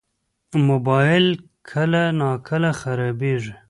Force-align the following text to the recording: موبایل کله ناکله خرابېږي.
موبایل 0.67 1.25
کله 1.71 2.01
ناکله 2.19 2.71
خرابېږي. 2.79 3.53